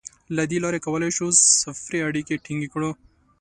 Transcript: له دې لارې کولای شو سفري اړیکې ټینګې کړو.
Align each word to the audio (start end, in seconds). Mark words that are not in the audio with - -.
له 0.35 0.43
دې 0.49 0.57
لارې 0.63 0.79
کولای 0.85 1.11
شو 1.17 1.27
سفري 1.63 1.99
اړیکې 2.07 2.41
ټینګې 2.43 2.67
کړو. 2.73 2.91